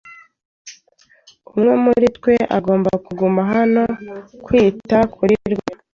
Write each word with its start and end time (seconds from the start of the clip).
Umwe 1.53 1.73
muri 1.83 2.07
twe 2.17 2.35
agomba 2.57 2.89
kuguma 3.05 3.41
hano 3.53 3.81
no 4.05 4.15
kwita 4.45 4.97
kuri 5.15 5.33
Rwema. 5.51 5.83